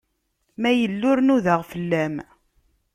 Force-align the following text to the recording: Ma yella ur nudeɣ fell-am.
Ma 0.61 0.69
yella 0.79 1.03
ur 1.11 1.19
nudeɣ 1.21 1.61
fell-am. 1.71 2.15